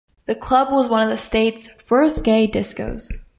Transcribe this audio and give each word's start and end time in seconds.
The 0.25 0.33
club 0.33 0.73
was 0.73 0.87
one 0.89 1.03
of 1.03 1.09
the 1.11 1.15
state's 1.17 1.67
first 1.83 2.23
gay 2.23 2.47
discos. 2.49 3.03